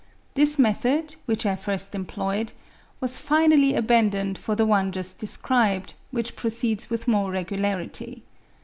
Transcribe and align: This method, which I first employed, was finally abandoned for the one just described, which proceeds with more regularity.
This 0.33 0.57
method, 0.57 1.15
which 1.27 1.45
I 1.45 1.55
first 1.55 1.93
employed, 1.93 2.53
was 2.99 3.19
finally 3.19 3.75
abandoned 3.75 4.35
for 4.39 4.55
the 4.55 4.65
one 4.65 4.91
just 4.91 5.19
described, 5.19 5.93
which 6.09 6.35
proceeds 6.35 6.89
with 6.89 7.07
more 7.07 7.29
regularity. 7.29 8.23